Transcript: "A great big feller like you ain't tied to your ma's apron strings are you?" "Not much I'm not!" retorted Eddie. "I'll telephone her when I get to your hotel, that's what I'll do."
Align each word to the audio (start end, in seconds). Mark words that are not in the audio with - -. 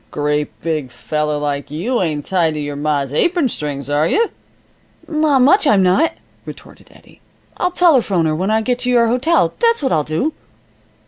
"A 0.01 0.09
great 0.13 0.61
big 0.63 0.89
feller 0.89 1.37
like 1.37 1.69
you 1.69 2.01
ain't 2.01 2.25
tied 2.25 2.55
to 2.55 2.59
your 2.59 2.75
ma's 2.75 3.13
apron 3.13 3.47
strings 3.49 3.87
are 3.87 4.07
you?" 4.07 4.31
"Not 5.07 5.43
much 5.43 5.67
I'm 5.67 5.83
not!" 5.83 6.13
retorted 6.43 6.89
Eddie. 6.91 7.21
"I'll 7.57 7.69
telephone 7.69 8.25
her 8.25 8.33
when 8.35 8.49
I 8.49 8.61
get 8.61 8.79
to 8.79 8.89
your 8.89 9.05
hotel, 9.09 9.53
that's 9.59 9.83
what 9.83 9.91
I'll 9.91 10.03
do." 10.03 10.33